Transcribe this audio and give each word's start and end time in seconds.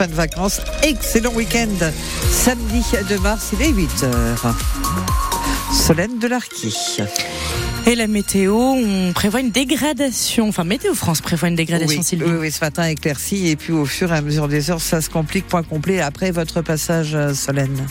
Bonne 0.00 0.14
vacances, 0.14 0.60
excellent 0.84 1.34
week-end. 1.34 1.90
Samedi 2.30 2.84
2 3.08 3.18
mars, 3.18 3.50
il 3.52 3.62
est 3.62 3.72
8h. 3.72 4.54
Solène 5.72 6.20
Delarquis. 6.20 6.98
Et 7.84 7.96
la 7.96 8.06
météo, 8.06 8.54
on 8.54 9.12
prévoit 9.12 9.40
une 9.40 9.50
dégradation. 9.50 10.50
Enfin, 10.50 10.62
Météo 10.62 10.94
France 10.94 11.20
prévoit 11.20 11.48
une 11.48 11.56
dégradation, 11.56 11.98
oui, 11.98 12.04
Sylvie. 12.04 12.26
oui, 12.26 12.36
oui, 12.38 12.52
ce 12.52 12.60
matin 12.60 12.84
éclairci 12.86 13.48
et 13.48 13.56
puis 13.56 13.72
au 13.72 13.86
fur 13.86 14.12
et 14.12 14.16
à 14.16 14.20
mesure 14.20 14.46
des 14.46 14.70
heures, 14.70 14.80
ça 14.80 15.00
se 15.00 15.10
complique. 15.10 15.48
Point 15.48 15.64
complet 15.64 16.00
après 16.00 16.30
votre 16.30 16.62
passage, 16.62 17.16
euh, 17.16 17.34
Solène. 17.34 17.84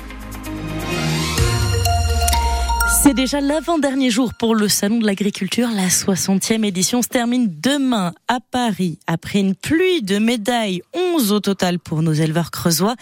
C'est 3.07 3.13
déjà 3.13 3.39
l'avant-dernier 3.39 4.09
jour 4.11 4.33
pour 4.33 4.53
le 4.53 4.67
Salon 4.67 4.99
de 4.99 5.05
l'Agriculture. 5.05 5.69
La 5.73 5.87
60e 5.87 6.65
édition 6.65 7.01
se 7.01 7.07
termine 7.07 7.47
demain 7.49 8.13
à 8.27 8.39
Paris. 8.41 8.99
Après 9.07 9.39
une 9.39 9.55
pluie 9.55 10.01
de 10.01 10.17
médailles, 10.17 10.81
11 10.93 11.31
au 11.31 11.39
total 11.39 11.79
pour 11.79 12.01
nos 12.01 12.11
éleveurs 12.11 12.51
creusois. 12.51 12.97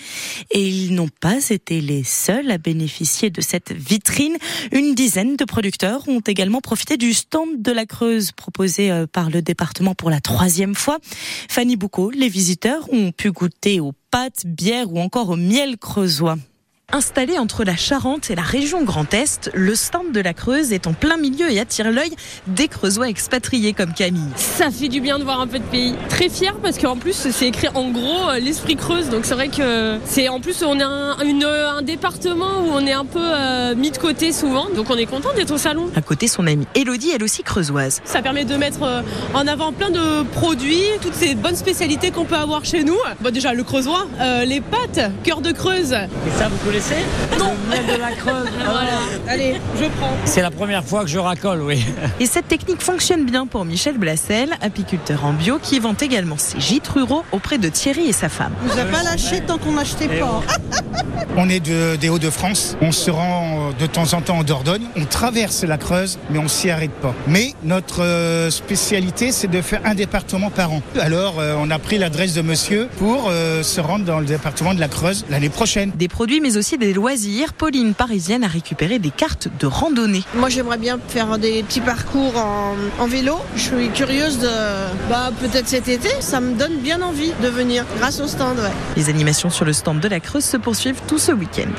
Et 0.51 0.61
ils 0.61 0.93
n'ont 0.93 1.09
pas 1.09 1.49
été 1.49 1.81
les 1.81 2.03
seuls 2.03 2.51
à 2.51 2.59
bénéficier 2.59 3.31
de 3.31 3.41
cette 3.41 3.71
vitrine. 3.71 4.37
Une 4.71 4.93
dizaine 4.93 5.37
de 5.37 5.43
producteurs 5.43 6.07
ont 6.07 6.19
également 6.19 6.61
profité 6.61 6.97
du 6.97 7.15
stand 7.15 7.63
de 7.63 7.71
la 7.71 7.87
Creuse 7.87 8.31
proposé 8.31 8.91
euh, 8.91 9.07
par 9.07 9.31
le 9.31 9.41
département 9.41 9.95
pour 9.95 10.11
la 10.11 10.19
troisième 10.19 10.75
fois. 10.75 10.99
Fanny 11.49 11.77
Boucault, 11.77 12.11
les 12.11 12.29
visiteurs 12.29 12.93
ont 12.93 13.11
pu 13.11 13.31
goûter 13.31 13.79
aux 13.79 13.93
pâtes, 14.11 14.45
bières 14.45 14.93
ou 14.93 14.99
encore 14.99 15.31
au 15.31 15.35
miel 15.35 15.79
creusois. 15.79 16.37
Installé 16.93 17.39
entre 17.39 17.63
la 17.63 17.75
Charente 17.75 18.29
et 18.29 18.35
la 18.35 18.43
région 18.43 18.83
Grand 18.83 19.11
Est, 19.11 19.49
le 19.55 19.73
stand 19.73 20.11
de 20.11 20.19
la 20.21 20.33
Creuse 20.33 20.71
est 20.71 20.85
en 20.85 20.93
plein 20.93 21.17
milieu 21.17 21.51
et 21.51 21.59
attire 21.59 21.91
l'œil 21.91 22.13
des 22.45 22.67
Creusois 22.67 23.09
expatriés 23.09 23.73
comme 23.73 23.91
Camille. 23.91 24.29
Ça 24.35 24.69
fait 24.69 24.87
du 24.87 25.01
bien 25.01 25.17
de 25.17 25.23
voir 25.23 25.41
un 25.41 25.47
peu 25.47 25.57
de 25.57 25.63
pays. 25.63 25.95
Très 26.09 26.29
fier 26.29 26.55
parce 26.61 26.77
qu'en 26.77 26.95
plus 26.95 27.13
c'est 27.13 27.47
écrit 27.47 27.69
en 27.73 27.89
gros 27.89 28.29
euh, 28.29 28.39
l'esprit 28.39 28.75
creuse. 28.75 29.09
Donc 29.09 29.25
c'est 29.25 29.33
vrai 29.33 29.47
que 29.47 29.97
c'est 30.05 30.29
en 30.29 30.39
plus 30.39 30.63
on 30.63 30.79
est 30.79 30.83
un, 30.83 31.17
une, 31.25 31.43
un, 31.43 31.81
département 31.81 32.61
où 32.61 32.69
on 32.71 32.85
est 32.85 32.93
un 32.93 33.05
peu 33.05 33.19
euh, 33.19 33.75
mis 33.75 33.89
de 33.89 33.97
côté 33.97 34.31
souvent. 34.31 34.67
Donc 34.75 34.89
on 34.91 34.95
est 34.95 35.07
content 35.07 35.29
d'être 35.35 35.51
au 35.51 35.57
salon. 35.57 35.89
À 35.95 36.01
côté 36.01 36.27
son 36.27 36.45
amie 36.45 36.67
Elodie, 36.75 37.11
elle 37.15 37.23
aussi 37.23 37.41
creusoise. 37.41 38.01
Ça 38.05 38.21
permet 38.21 38.45
de 38.45 38.55
mettre 38.57 38.83
euh, 38.83 39.01
en 39.33 39.47
avant 39.47 39.73
plein 39.73 39.89
de 39.89 40.21
produits, 40.33 40.83
toutes 41.01 41.15
ces 41.15 41.33
bonnes 41.33 41.55
spécialités 41.55 42.11
qu'on 42.11 42.25
peut 42.25 42.35
avoir 42.35 42.63
chez 42.63 42.83
nous. 42.83 42.97
Bon, 43.21 43.33
déjà 43.33 43.53
le 43.53 43.63
creusois, 43.63 44.05
euh, 44.21 44.45
les 44.45 44.61
pâtes, 44.61 45.11
cœur 45.23 45.41
de 45.41 45.51
creuse. 45.51 45.93
Et 45.93 46.37
ça 46.37 46.47
vous 46.47 46.57
connaissez 46.75 47.05
Non. 47.39 47.53
Le 47.69 47.75
miel 47.77 47.85
de 47.95 48.01
la 48.01 48.11
Creuse. 48.11 48.49
Voilà. 48.65 48.89
Allez, 49.29 49.55
je 49.79 49.85
prends. 49.97 50.11
C'est 50.25 50.41
la 50.41 50.51
première 50.51 50.83
fois 50.83 51.03
que 51.03 51.09
je 51.09 51.17
racole, 51.17 51.61
oui. 51.61 51.83
Et 52.19 52.25
cette 52.25 52.47
technique 52.47 52.81
fonctionne 52.81 53.25
bien 53.25 53.47
pour 53.47 53.65
Michel 53.65 53.97
Blassel, 53.97 54.49
apiculteur 54.61 55.25
en 55.25 55.33
bio, 55.33 55.57
qui 55.61 55.79
vend 55.79 55.95
également 55.99 56.37
ses 56.37 56.59
gîtes 56.59 56.87
ruraux 56.87 57.23
auprès 57.31 57.57
de 57.57 57.69
Thierry 57.69 58.07
et 58.09 58.13
sa 58.13 58.29
femme. 58.29 58.53
vous 58.61 58.77
a 58.79 58.83
pas 58.85 59.03
lâché 59.03 59.41
tant 59.41 59.57
qu'on 59.57 59.71
n'achetait 59.73 60.05
Et 60.05 60.19
pas. 60.19 60.41
On 61.37 61.49
est 61.49 61.59
de- 61.59 61.97
des 61.97 62.07
Hauts-de-France, 62.07 62.77
on 62.79 62.93
se 62.93 63.11
rend 63.11 63.71
de 63.77 63.85
temps 63.87 64.13
en 64.13 64.21
temps 64.21 64.37
en 64.37 64.43
Dordogne, 64.45 64.83
on 64.95 65.03
traverse 65.03 65.63
la 65.63 65.77
Creuse, 65.77 66.17
mais 66.29 66.39
on 66.39 66.47
s'y 66.47 66.69
arrête 66.69 66.91
pas. 66.91 67.13
Mais 67.27 67.53
notre 67.63 68.01
euh, 68.03 68.49
spécialité, 68.49 69.33
c'est 69.33 69.49
de 69.49 69.61
faire 69.61 69.81
un 69.83 69.95
département 69.95 70.49
par 70.49 70.71
an. 70.71 70.81
Alors, 70.97 71.39
euh, 71.39 71.55
on 71.59 71.69
a 71.71 71.79
pris 71.79 71.97
l'adresse 71.97 72.33
de 72.35 72.41
monsieur 72.41 72.87
pour 72.99 73.27
euh, 73.29 73.63
se 73.63 73.81
rendre 73.81 74.05
dans 74.05 74.19
le 74.21 74.25
département 74.25 74.73
de 74.73 74.79
la 74.79 74.87
Creuse 74.87 75.25
l'année 75.29 75.49
prochaine. 75.49 75.91
Des 75.95 76.07
produits 76.07 76.39
mais 76.39 76.55
aussi 76.55 76.64
des 76.73 76.93
loisirs. 76.93 77.53
Pauline 77.53 77.93
Parisienne 77.93 78.43
a 78.43 78.47
récupéré 78.47 78.99
des 78.99 79.11
cartes 79.11 79.47
de 79.59 79.67
randonnée. 79.67 80.23
Moi, 80.33 80.49
j'aimerais 80.49 80.77
bien 80.77 80.99
faire 81.07 81.37
des 81.37 81.61
petits 81.63 81.81
parcours 81.81 82.35
en, 82.37 82.73
en 82.99 83.07
vélo. 83.07 83.37
Je 83.55 83.61
suis 83.61 83.89
curieuse 83.89 84.39
de, 84.39 84.49
bah, 85.09 85.31
peut-être 85.39 85.67
cet 85.67 85.87
été. 85.87 86.09
Ça 86.19 86.41
me 86.41 86.55
donne 86.55 86.77
bien 86.77 87.01
envie 87.01 87.31
de 87.41 87.47
venir 87.47 87.85
grâce 87.99 88.19
au 88.19 88.27
stand. 88.27 88.57
Ouais. 88.57 88.71
Les 88.97 89.09
animations 89.09 89.49
sur 89.49 89.63
le 89.65 89.73
stand 89.73 89.99
de 89.99 90.07
la 90.07 90.19
Creuse 90.19 90.45
se 90.45 90.57
poursuivent 90.57 91.01
tout 91.07 91.19
ce 91.19 91.31
week-end. 91.31 91.71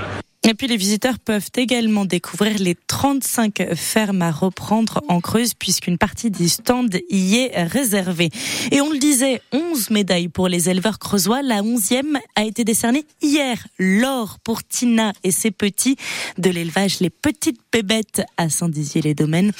Et 0.48 0.54
puis 0.54 0.68
les 0.68 0.76
visiteurs 0.76 1.18
peuvent 1.18 1.50
également 1.56 2.04
découvrir 2.04 2.60
les 2.60 2.76
35 2.76 3.74
fermes 3.74 4.22
à 4.22 4.30
reprendre 4.30 5.02
en 5.08 5.20
Creuse 5.20 5.54
puisqu'une 5.54 5.98
partie 5.98 6.30
du 6.30 6.48
stand 6.48 6.96
y 7.10 7.38
est 7.38 7.64
réservée. 7.64 8.30
Et 8.70 8.80
on 8.80 8.92
le 8.92 8.98
disait, 8.98 9.42
11 9.50 9.90
médailles 9.90 10.28
pour 10.28 10.46
les 10.46 10.70
éleveurs 10.70 11.00
creusois. 11.00 11.42
La 11.42 11.62
11e 11.62 12.16
a 12.36 12.44
été 12.44 12.62
décernée 12.62 13.04
hier. 13.22 13.66
L'or 13.80 14.38
pour 14.38 14.62
Tina 14.62 15.12
et 15.24 15.32
ses 15.32 15.50
petits 15.50 15.96
de 16.38 16.48
l'élevage 16.48 17.00
Les 17.00 17.10
Petites 17.10 17.60
Bébêtes 17.72 18.22
à 18.36 18.48
Saint-Dizier-les-Domaines 18.48 19.50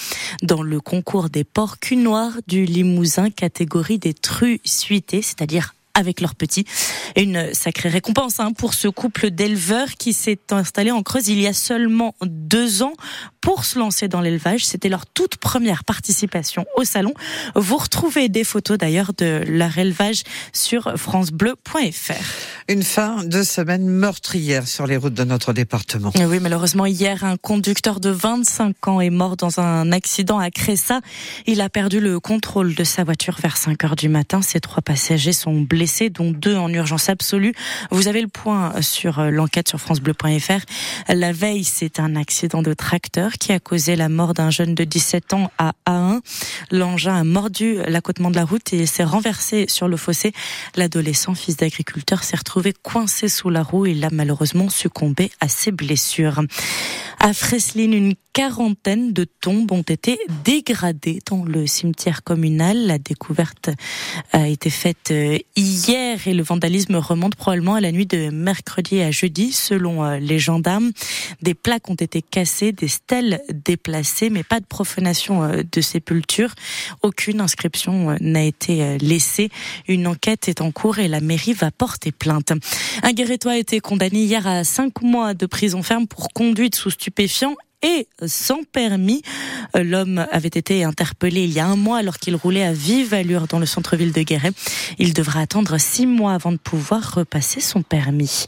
dans 0.45 0.63
le 0.63 0.81
concours 0.81 1.31
des 1.31 1.43
porcs 1.43 1.79
noirs 1.91 2.39
du 2.47 2.65
Limousin 2.65 3.31
catégorie 3.31 3.99
des 3.99 4.15
trues 4.15 4.61
suitées, 4.65 5.23
c'est-à-dire 5.23 5.75
avec 5.97 6.21
leurs 6.21 6.37
petits. 6.37 6.65
Et 7.17 7.23
Une 7.23 7.53
sacrée 7.55 7.89
récompense 7.89 8.39
hein, 8.39 8.53
pour 8.53 8.75
ce 8.75 8.87
couple 8.87 9.31
d'éleveurs 9.31 9.95
qui 9.99 10.13
s'est 10.13 10.39
installé 10.51 10.93
en 10.93 11.03
Creuse 11.03 11.29
il 11.29 11.41
y 11.41 11.47
a 11.47 11.53
seulement 11.53 12.15
deux 12.23 12.83
ans 12.83 12.93
pour 13.41 13.65
se 13.65 13.79
lancer 13.79 14.07
dans 14.07 14.21
l'élevage. 14.21 14.65
C'était 14.65 14.89
leur 14.89 15.07
toute 15.07 15.37
première 15.37 15.85
participation 15.85 16.67
au 16.77 16.85
salon. 16.85 17.15
Vous 17.55 17.77
retrouvez 17.77 18.29
des 18.29 18.45
photos 18.45 18.77
d'ailleurs 18.79 19.13
de 19.17 19.43
leur 19.47 19.79
élevage 19.79 20.23
sur 20.53 20.93
francebleu.fr. 20.97 22.13
Une 22.69 22.83
fin 22.83 23.25
de 23.25 23.43
semaine 23.43 23.87
meurtrière 23.89 24.67
sur 24.69 24.87
les 24.87 24.97
routes 24.97 25.15
de 25.15 25.25
notre 25.25 25.53
département. 25.53 26.11
Et 26.15 26.25
Oui, 26.25 26.39
malheureusement, 26.41 26.87
hier, 26.87 27.25
un 27.25 27.37
conducteur 27.37 28.01
de 28.01 28.11
25 28.11 28.89
ans 28.89 29.01
est 29.01 29.11
mort 29.11 29.37
dans 29.37 29.61
un 29.61 29.93
accident 29.93 30.39
à 30.39 30.51
Cressa. 30.51 31.01
Il 31.47 31.61
a 31.61 31.69
perdu 31.69 32.01
le 32.01 32.21
contrôle 32.21 32.75
de 32.75 32.85
sa 32.85 33.05
voiture 33.05 33.39
vers 33.41 33.57
5 33.57 33.85
heures 33.85 33.97
du 33.97 34.09
matin. 34.09 34.43
Ses 34.43 34.61
trois 34.61 34.83
passagers 34.83 35.33
sont 35.33 35.61
blessés, 35.61 35.86
dont 36.11 36.31
deux 36.31 36.57
en 36.57 36.73
urgence 36.73 37.09
absolue. 37.09 37.55
Vous 37.91 38.09
avez 38.09 38.21
le 38.21 38.29
point 38.29 38.81
sur 38.83 39.19
euh, 39.19 39.31
l'enquête 39.31 39.69
sur 39.69 39.81
francebleu.fr. 39.81 40.65
La 41.09 41.33
veille, 41.33 41.65
c'est 41.65 42.01
un 42.01 42.17
accident 42.17 42.63
de 42.63 42.75
tracteur 42.75 43.33
qui 43.33 43.53
a 43.53 43.61
causé 43.61 43.97
la 43.97 44.09
mort 44.09 44.35
d'un 44.35 44.51
jeune 44.51 44.75
de 44.75 44.85
17 44.85 45.35
ans 45.35 45.51
à 45.59 45.73
A1. 45.87 46.21
L'engin 46.71 47.17
a 47.17 47.25
mordu 47.25 47.79
l'accotement 47.87 48.31
de 48.31 48.37
la 48.37 48.45
route 48.45 48.73
et 48.73 48.87
s'est 48.87 49.05
renversé 49.05 49.67
sur 49.69 49.89
le 49.89 49.97
fossé. 49.97 50.33
L'adolescent, 50.75 51.35
fils 51.35 51.57
d'agriculteur, 51.57 52.25
s'est 52.25 52.37
retrouvé 52.37 52.75
coincé 52.83 53.29
sous 53.29 53.51
la 53.51 53.63
roue. 53.63 53.87
Il 53.87 54.05
a 54.05 54.11
malheureusement 54.11 54.69
succombé 54.69 55.31
à 55.41 55.49
ses 55.49 55.73
blessures. 55.73 56.43
À 57.21 57.33
Freslin, 57.33 57.93
une 57.93 58.15
quarantaine 58.37 59.15
de 59.15 59.25
tombes 59.25 59.73
ont 59.73 59.81
été 59.81 60.19
dégradées 60.45 61.21
dans 61.25 61.43
le 61.43 61.67
cimetière 61.67 62.23
communal. 62.23 62.87
La 62.87 62.99
découverte 62.99 63.71
a 64.31 64.47
été 64.47 64.69
faite 64.69 65.11
euh, 65.11 65.39
hier 65.57 66.29
et 66.29 66.35
le 66.35 66.43
vandalisme 66.43 66.97
remonte 66.97 67.35
probablement 67.35 67.77
à 67.77 67.81
la 67.81 67.93
nuit 67.93 68.05
de 68.05 68.29
mercredi 68.29 69.01
à 69.01 69.11
jeudi, 69.11 69.53
selon 69.53 70.05
euh, 70.05 70.19
les 70.19 70.39
gendarmes. 70.39 70.91
Des 71.41 71.55
plaques 71.55 71.89
ont 71.89 71.95
été 71.95 72.21
cassées, 72.21 72.73
des 72.73 72.89
stèles 72.89 73.41
déplacées, 73.55 74.29
mais 74.29 74.43
pas 74.43 74.61
de 74.61 74.67
profanation 74.67 75.43
euh, 75.43 75.63
de 75.73 75.81
sépulture. 75.81 76.55
Aucune 77.01 77.41
inscription 77.41 78.19
n'a 78.21 78.45
été 78.45 78.99
laissée. 78.99 79.49
Une 79.89 80.07
enquête 80.07 80.47
est 80.51 80.61
en 80.61 80.73
cours 80.73 80.99
et 80.99 81.09
la 81.09 81.23
mairie 81.23 81.55
va 81.55 81.71
porter 81.71 82.13
plainte. 82.13 82.53
Un 83.03 83.13
guérétois 83.13 83.53
a 83.53 83.57
été 83.57 83.81
condamné 83.81 84.25
hier 84.25 84.47
à 84.47 84.63
cinq 84.63 85.01
mois 85.01 85.33
de 85.33 85.47
prison 85.47 85.83
ferme 85.83 86.07
pour 86.07 86.35
conduite 86.35 86.75
sous 86.75 86.91
stupéfiants 86.91 87.57
et 87.83 88.09
sans 88.27 88.63
permis. 88.65 89.23
Euh, 89.77 89.85
L'homme 89.85 90.27
avait 90.31 90.49
été 90.49 90.85
interpellé 90.85 91.45
il 91.45 91.53
y 91.53 91.61
a 91.61 91.67
un 91.67 91.77
mois 91.77 91.99
alors 91.99 92.19
qu'il 92.19 92.35
roulait 92.37 92.65
à 92.65 92.73
vive 92.73 93.15
allure 93.15 93.47
dans 93.47 93.59
le 93.59 93.67
centre-ville 93.67 94.13
de 94.13 94.23
Guéret. 94.23 94.53
Il 94.99 95.13
devra 95.13 95.41
attendre 95.41 95.79
six 95.79 96.07
mois 96.07 96.33
avant 96.35 96.53
de 96.53 96.57
pouvoir 96.57 97.15
repasser 97.15 97.61
son 97.61 97.83
permis. 97.83 98.47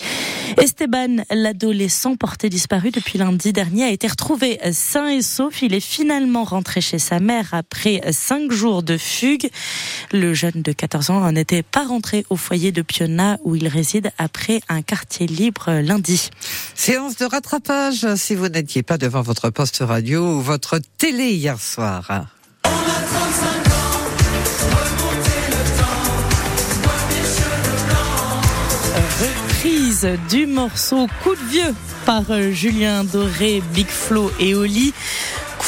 Esteban, 0.57 1.25
l'adolescent 1.31 2.17
porté 2.17 2.49
disparu 2.49 2.91
depuis 2.91 3.19
lundi 3.19 3.53
dernier, 3.53 3.85
a 3.85 3.91
été 3.91 4.07
retrouvé 4.07 4.59
sain 4.73 5.09
et 5.09 5.23
sauf. 5.23 5.63
Il 5.63 5.75
est 5.75 5.81
finalement 5.81 6.45
rentré 6.45 6.81
chez 6.81 6.99
sa 6.99 7.21
mère 7.21 7.49
après 7.53 8.01
cinq 8.13 8.51
jours 8.53 8.83
de 8.83 8.97
fugue. 8.97 9.49
Le 10.13 10.35
jeune 10.35 10.63
de 10.63 10.73
14 10.73 11.11
ans 11.11 11.31
n'était 11.33 11.63
pas 11.63 11.85
rentré 11.85 12.25
au 12.31 12.37
foyer 12.37 12.73
de 12.73 12.83
Piona 12.83 13.39
où 13.45 13.57
il 13.57 13.69
réside 13.69 14.11
après 14.19 14.61
un 14.69 14.83
quartier 14.83 15.27
libre 15.27 15.81
lundi. 15.81 16.31
Séance 16.75 17.17
de 17.17 17.25
rattrapage 17.25 18.07
si 18.17 18.35
vous 18.35 18.49
n'étiez 18.49 18.83
pas 18.83 18.99
devant 18.99 19.18
votre 19.23 19.51
poste 19.51 19.79
radio 19.81 20.37
ou 20.37 20.41
votre 20.41 20.79
télé 20.99 21.31
hier 21.31 21.61
soir. 21.61 22.27
reprise 29.59 30.09
du 30.29 30.47
morceau 30.47 31.09
Coup 31.23 31.35
de 31.35 31.51
vieux 31.51 31.75
par 32.07 32.23
euh, 32.31 32.53
Julien 32.53 33.05
Doré, 33.05 33.63
Big 33.75 33.89
Flo 33.89 34.31
et 34.39 34.55
Oli. 34.55 34.95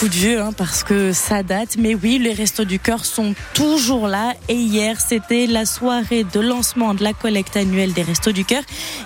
Coup 0.00 0.08
de 0.08 0.14
vieux 0.14 0.40
hein, 0.40 0.54
parce 0.56 0.82
que 0.82 1.12
ça 1.12 1.42
date, 1.42 1.76
mais 1.78 1.94
oui, 1.94 2.18
les 2.18 2.32
Restos 2.32 2.64
du 2.64 2.78
Cœur 2.78 3.04
sont 3.04 3.34
toujours 3.52 4.08
là. 4.08 4.32
Et 4.48 4.54
hier, 4.54 4.98
c'était 4.98 5.46
la 5.46 5.66
soirée 5.66 6.24
de 6.24 6.40
lancement 6.40 6.94
de 6.94 7.04
la 7.04 7.12
collecte 7.12 7.54
annuelle 7.58 7.92
des 7.92 8.00
Restos 8.00 8.32
du 8.32 8.46
Cœur. 8.46 8.62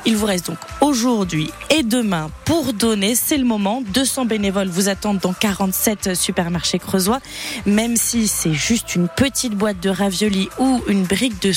Il 0.07 0.17
vous 0.17 0.27
reste 0.27 0.47
donc 0.47 0.59
aujourd'hui 0.81 1.51
et 1.69 1.83
demain 1.83 2.31
pour 2.45 2.73
donner. 2.73 3.17
C'est 3.17 3.39
le 3.39 3.45
moment. 3.45 3.83
200 3.93 4.27
bénévoles 4.27 4.69
vous 4.69 4.89
attendent 4.89 5.19
dans 5.19 5.33
47 5.33 6.15
supermarchés 6.15 6.79
creusois. 6.79 7.19
Même 7.67 7.97
si 7.97 8.29
c'est 8.29 8.55
juste 8.55 8.95
une 8.95 9.09
petite 9.09 9.55
boîte 9.55 9.81
de 9.81 9.91
raviolis 9.91 10.49
ou 10.61 10.81
une 10.87 11.03
brique 11.03 11.43
de 11.43 11.51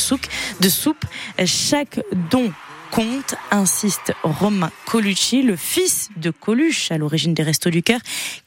de 0.62 0.70
soupe 0.70 1.06
chaque 1.46 2.00
don 2.32 2.52
compte, 2.98 3.36
insiste 3.52 4.12
Romain 4.24 4.72
Colucci, 4.88 5.44
le 5.44 5.56
fils 5.56 6.10
de 6.18 6.32
Coluche 6.32 6.92
à 6.92 6.98
l'origine 6.98 7.36
des 7.36 7.44
Restos 7.44 7.70
du 7.70 7.84
Cœur, 7.84 8.00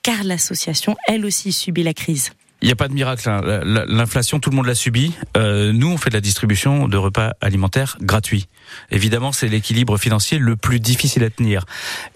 car 0.03 0.25
l'association, 0.25 0.97
elle 1.07 1.25
aussi, 1.25 1.53
subit 1.53 1.85
la 1.85 1.95
crise. 1.95 2.33
Il 2.63 2.67
n'y 2.67 2.73
a 2.73 2.77
pas 2.77 2.89
de 2.89 2.93
miracle. 2.93 3.29
Hein. 3.29 3.41
L'inflation, 3.89 4.39
tout 4.39 4.51
le 4.51 4.57
monde 4.57 4.67
l'a 4.67 4.75
subi. 4.75 5.15
Euh, 5.37 5.73
nous, 5.73 5.91
on 5.91 5.97
fait 5.97 6.11
de 6.11 6.15
la 6.15 6.21
distribution 6.21 6.89
de 6.89 6.97
repas 6.99 7.33
alimentaires 7.41 7.97
gratuits. 8.03 8.49
Évidemment, 8.91 9.33
c'est 9.33 9.49
l'équilibre 9.49 9.97
financier 9.97 10.39
le 10.39 10.57
plus 10.57 10.79
difficile 10.79 11.25
à 11.25 11.31
tenir. 11.31 11.65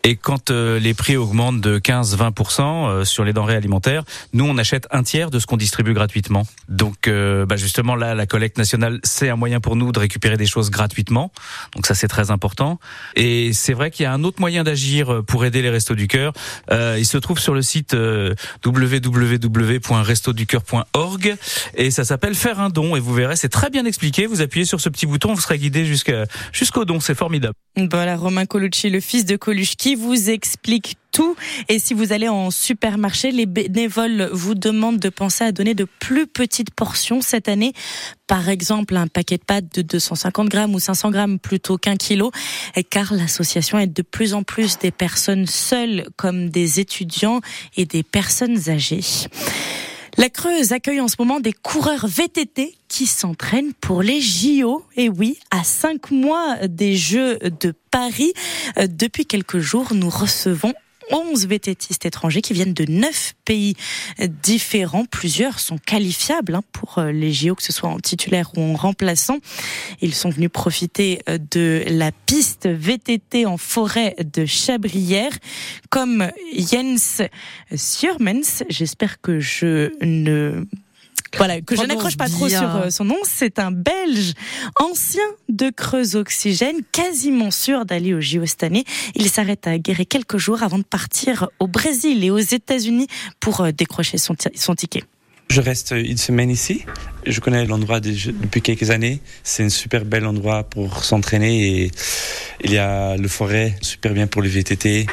Et 0.02 0.16
quand 0.16 0.50
euh, 0.50 0.78
les 0.78 0.92
prix 0.92 1.16
augmentent 1.16 1.62
de 1.62 1.78
15-20% 1.78 2.60
euh, 2.60 3.04
sur 3.04 3.24
les 3.24 3.32
denrées 3.32 3.56
alimentaires, 3.56 4.04
nous, 4.34 4.44
on 4.44 4.58
achète 4.58 4.86
un 4.90 5.02
tiers 5.02 5.30
de 5.30 5.38
ce 5.38 5.46
qu'on 5.46 5.56
distribue 5.56 5.94
gratuitement. 5.94 6.46
Donc, 6.68 7.08
euh, 7.08 7.46
bah 7.46 7.56
justement, 7.56 7.96
là, 7.96 8.14
la 8.14 8.26
collecte 8.26 8.58
nationale, 8.58 9.00
c'est 9.02 9.30
un 9.30 9.36
moyen 9.36 9.60
pour 9.60 9.76
nous 9.76 9.92
de 9.92 9.98
récupérer 9.98 10.36
des 10.36 10.46
choses 10.46 10.70
gratuitement. 10.70 11.32
Donc 11.74 11.86
ça, 11.86 11.94
c'est 11.94 12.08
très 12.08 12.30
important. 12.30 12.78
Et 13.16 13.54
c'est 13.54 13.72
vrai 13.72 13.90
qu'il 13.90 14.02
y 14.02 14.06
a 14.06 14.12
un 14.12 14.24
autre 14.24 14.40
moyen 14.40 14.62
d'agir 14.62 15.22
pour 15.26 15.46
aider 15.46 15.62
les 15.62 15.70
Restos 15.70 15.94
du 15.94 16.06
Cœur. 16.06 16.34
il 16.70 17.06
se 17.06 17.16
trouve 17.16 17.38
sur 17.38 17.54
le 17.54 17.62
site 17.62 17.96
www.resto 18.64 20.33
ducoeur.org 20.34 21.36
et 21.76 21.90
ça 21.90 22.04
s'appelle 22.04 22.34
faire 22.34 22.60
un 22.60 22.68
don 22.68 22.96
et 22.96 23.00
vous 23.00 23.14
verrez 23.14 23.36
c'est 23.36 23.48
très 23.48 23.70
bien 23.70 23.84
expliqué. 23.84 24.26
Vous 24.26 24.40
appuyez 24.40 24.66
sur 24.66 24.80
ce 24.80 24.88
petit 24.88 25.06
bouton, 25.06 25.34
vous 25.34 25.40
serez 25.40 25.58
guidé 25.58 25.84
jusqu'à 25.84 26.26
jusqu'au 26.52 26.84
don, 26.84 27.00
c'est 27.00 27.14
formidable. 27.14 27.54
Voilà 27.76 28.16
Romain 28.16 28.46
Colucci, 28.46 28.88
le 28.88 29.00
fils 29.00 29.24
de 29.24 29.36
Coluche, 29.36 29.76
qui 29.76 29.96
vous 29.96 30.30
explique 30.30 30.96
tout. 31.10 31.36
Et 31.68 31.78
si 31.78 31.92
vous 31.92 32.12
allez 32.12 32.28
en 32.28 32.50
supermarché, 32.50 33.32
les 33.32 33.46
bénévoles 33.46 34.28
vous 34.32 34.54
demandent 34.54 34.98
de 34.98 35.08
penser 35.08 35.44
à 35.44 35.52
donner 35.52 35.74
de 35.74 35.86
plus 35.98 36.26
petites 36.26 36.72
portions 36.72 37.20
cette 37.20 37.48
année. 37.48 37.72
Par 38.26 38.48
exemple, 38.48 38.96
un 38.96 39.06
paquet 39.06 39.38
de 39.38 39.44
pâtes 39.44 39.74
de 39.74 39.82
250 39.82 40.48
grammes 40.48 40.74
ou 40.74 40.80
500 40.80 41.10
grammes 41.10 41.38
plutôt 41.38 41.78
qu'un 41.78 41.96
kilo. 41.96 42.30
Car 42.90 43.12
l'association 43.12 43.78
aide 43.78 43.92
de 43.92 44.02
plus 44.02 44.34
en 44.34 44.42
plus 44.42 44.78
des 44.78 44.90
personnes 44.90 45.46
seules 45.46 46.06
comme 46.16 46.50
des 46.50 46.80
étudiants 46.80 47.40
et 47.76 47.86
des 47.86 48.02
personnes 48.02 48.68
âgées. 48.68 49.00
La 50.16 50.30
Creuse 50.30 50.70
accueille 50.72 51.00
en 51.00 51.08
ce 51.08 51.16
moment 51.18 51.40
des 51.40 51.52
coureurs 51.52 52.06
VTT 52.06 52.76
qui 52.86 53.06
s'entraînent 53.06 53.72
pour 53.74 54.00
les 54.00 54.20
JO. 54.20 54.84
Et 54.96 55.08
oui, 55.08 55.38
à 55.50 55.64
cinq 55.64 56.12
mois 56.12 56.56
des 56.68 56.94
Jeux 56.94 57.38
de 57.38 57.74
Paris, 57.90 58.32
euh, 58.78 58.86
depuis 58.88 59.26
quelques 59.26 59.58
jours, 59.58 59.88
nous 59.92 60.10
recevons 60.10 60.72
11 61.10 61.46
vététistes 61.46 62.06
étrangers 62.06 62.42
qui 62.42 62.52
viennent 62.52 62.74
de 62.74 62.84
9 62.90 63.34
pays 63.44 63.74
différents. 64.42 65.04
Plusieurs 65.04 65.60
sont 65.60 65.78
qualifiables 65.78 66.54
hein, 66.54 66.62
pour 66.72 66.98
euh, 66.98 67.12
les 67.12 67.32
JO, 67.32 67.54
que 67.54 67.62
ce 67.62 67.72
soit 67.72 67.88
en 67.88 67.98
titulaire 67.98 68.50
ou 68.56 68.60
en 68.60 68.74
remplaçant. 68.74 69.38
Ils 70.00 70.14
sont 70.14 70.30
venus 70.30 70.50
profiter 70.50 71.20
euh, 71.28 71.38
de 71.50 71.84
la 71.88 72.12
piste 72.12 72.66
VTT 72.66 73.46
en 73.46 73.56
forêt 73.56 74.14
de 74.18 74.46
Chabrière, 74.46 75.32
comme 75.90 76.30
Jens 76.56 77.22
Sjurmens. 77.74 78.64
J'espère 78.68 79.20
que 79.20 79.40
je 79.40 79.92
ne 80.04 80.66
voilà, 81.36 81.60
que 81.60 81.76
je 81.76 81.82
n'accroche 81.82 82.16
pas 82.16 82.28
trop 82.28 82.48
sur 82.48 82.76
euh, 82.76 82.90
son 82.90 83.04
nom. 83.04 83.16
C'est 83.24 83.58
un 83.58 83.70
Belge 83.70 84.34
ancien 84.80 85.22
de 85.48 85.70
Creuse 85.70 86.16
Oxygène, 86.16 86.76
quasiment 86.92 87.50
sûr 87.50 87.84
d'aller 87.84 88.14
au 88.14 88.20
JO 88.20 88.46
cette 88.46 88.62
année. 88.62 88.84
Il 89.14 89.28
s'arrête 89.28 89.66
à 89.66 89.78
Guéret 89.78 90.06
quelques 90.06 90.38
jours 90.38 90.62
avant 90.62 90.78
de 90.78 90.84
partir 90.84 91.48
au 91.58 91.66
Brésil 91.66 92.24
et 92.24 92.30
aux 92.30 92.38
États-Unis 92.38 93.06
pour 93.40 93.60
euh, 93.60 93.72
décrocher 93.72 94.18
son, 94.18 94.34
son 94.54 94.74
ticket. 94.74 95.04
Je 95.50 95.60
reste 95.60 95.94
une 95.96 96.16
semaine 96.16 96.50
ici. 96.50 96.84
Je 97.26 97.38
connais 97.40 97.64
l'endroit 97.66 98.00
depuis 98.00 98.62
quelques 98.62 98.90
années. 98.90 99.20
C'est 99.42 99.62
un 99.62 99.68
super 99.68 100.04
bel 100.04 100.26
endroit 100.26 100.64
pour 100.64 101.04
s'entraîner 101.04 101.82
et 101.82 101.90
il 102.64 102.72
y 102.72 102.78
a 102.78 103.16
le 103.16 103.28
forêt, 103.28 103.76
super 103.80 104.12
bien 104.14 104.26
pour 104.26 104.42
les 104.42 104.48
VTT. 104.48 105.06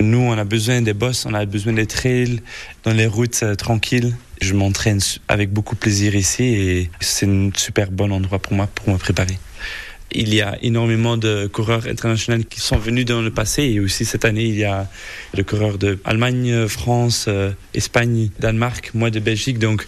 Nous, 0.00 0.18
on 0.18 0.32
a 0.32 0.44
besoin 0.44 0.80
des 0.80 0.94
bosses, 0.94 1.26
on 1.26 1.34
a 1.34 1.44
besoin 1.44 1.72
des 1.72 1.86
trails, 1.86 2.40
dans 2.84 2.92
les 2.92 3.06
routes 3.06 3.42
euh, 3.42 3.54
tranquilles. 3.54 4.14
Je 4.40 4.54
m'entraîne 4.54 5.00
avec 5.28 5.52
beaucoup 5.52 5.74
de 5.74 5.80
plaisir 5.80 6.14
ici 6.14 6.44
et 6.44 6.90
c'est 7.00 7.26
un 7.26 7.50
super 7.56 7.90
bon 7.90 8.12
endroit 8.12 8.38
pour 8.38 8.54
moi 8.54 8.68
pour 8.74 8.92
me 8.92 8.98
préparer. 8.98 9.38
Il 10.16 10.32
y 10.32 10.42
a 10.42 10.56
énormément 10.62 11.16
de 11.16 11.48
coureurs 11.48 11.88
internationaux 11.88 12.44
qui 12.48 12.60
sont 12.60 12.76
venus 12.76 13.04
dans 13.04 13.20
le 13.20 13.32
passé 13.32 13.64
et 13.64 13.80
aussi 13.80 14.04
cette 14.04 14.24
année, 14.24 14.44
il 14.44 14.56
y 14.56 14.64
a 14.64 14.88
le 15.36 15.42
coureur 15.42 15.76
de 15.76 15.98
Allemagne, 16.04 16.68
France, 16.68 17.24
euh, 17.26 17.50
Espagne, 17.74 18.30
Danemark, 18.38 18.92
moi 18.94 19.10
de 19.10 19.18
Belgique. 19.18 19.58
Donc 19.58 19.84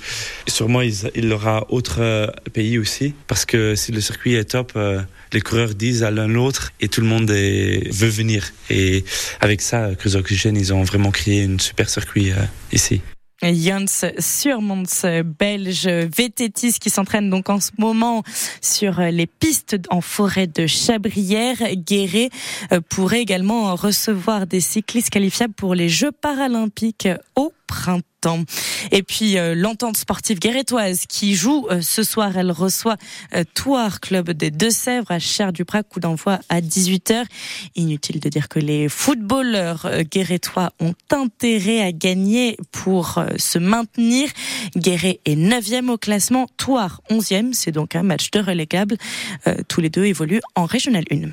sûrement, 0.49 0.82
il 0.82 0.94
y 1.14 1.32
aura 1.32 1.66
autres 1.70 2.00
euh, 2.00 2.26
pays 2.52 2.76
aussi 2.76 3.14
parce 3.28 3.44
que 3.44 3.76
si 3.76 3.92
le 3.92 4.00
circuit 4.00 4.34
est 4.34 4.50
top, 4.50 4.72
euh, 4.75 5.00
les 5.32 5.40
coureurs 5.40 5.75
disent 5.75 6.02
à 6.02 6.10
l'un 6.10 6.26
l'autre 6.26 6.72
et 6.81 6.88
tout 6.88 7.02
le 7.02 7.06
monde 7.06 7.31
veut 7.31 8.08
venir. 8.08 8.50
Et 8.69 9.04
avec 9.40 9.60
ça, 9.60 9.90
Cruise 9.96 10.16
Oxygen, 10.16 10.56
ils 10.56 10.75
ont 10.75 10.82
vraiment 10.82 11.12
créé 11.12 11.44
un 11.44 11.58
super 11.58 11.88
circuit 11.88 12.32
ici. 12.72 13.00
Jans 13.42 14.06
Surmons, 14.18 14.84
belge 15.38 15.86
vététiste 15.86 16.78
qui 16.78 16.90
s'entraîne 16.90 17.28
donc 17.30 17.50
en 17.50 17.60
ce 17.60 17.70
moment 17.78 18.22
sur 18.60 19.00
les 19.00 19.26
pistes 19.26 19.76
en 19.90 20.00
forêt 20.00 20.46
de 20.46 20.66
Chabrière. 20.66 21.56
Guéret 21.74 22.30
euh, 22.72 22.80
pourrait 22.80 23.20
également 23.20 23.74
recevoir 23.74 24.46
des 24.46 24.60
cyclistes 24.60 25.10
qualifiables 25.10 25.54
pour 25.54 25.74
les 25.74 25.88
Jeux 25.88 26.12
paralympiques 26.12 27.08
au 27.34 27.52
printemps. 27.66 28.15
Et 28.90 29.02
puis 29.02 29.38
euh, 29.38 29.55
l'entente 29.55 29.96
sportive 29.96 30.38
guérétoise 30.38 31.06
qui 31.06 31.34
joue 31.34 31.67
euh, 31.70 31.81
ce 31.81 32.02
soir, 32.02 32.37
elle 32.37 32.50
reçoit 32.50 32.96
euh, 33.34 33.44
club 34.00 34.31
des 34.31 34.50
Deux-Sèvres 34.50 35.11
à 35.11 35.19
Cher-du-Prat, 35.19 35.82
coup 35.82 36.00
d'envoi 36.00 36.38
à 36.49 36.61
18h. 36.61 37.25
Inutile 37.76 38.20
de 38.20 38.28
dire 38.28 38.49
que 38.49 38.58
les 38.58 38.88
footballeurs 38.88 39.88
guérétois 40.11 40.70
ont 40.81 40.94
intérêt 41.11 41.82
à 41.82 41.93
gagner 41.93 42.56
pour 42.73 43.23
se 43.37 43.58
maintenir. 43.58 44.28
Guéret 44.76 45.20
est 45.25 45.37
9e 45.37 45.90
au 45.90 45.99
classement, 45.99 46.46
Touar 46.56 47.00
11e, 47.11 47.52
c'est 47.52 47.73
donc 47.73 47.96
un 47.96 48.02
match 48.02 48.31
de 48.31 48.40
relégable. 48.40 48.96
tous 49.69 49.81
les 49.81 49.90
deux 49.90 50.05
évoluent 50.05 50.43
en 50.55 50.64
Régional 50.64 51.05
1. 51.11 51.28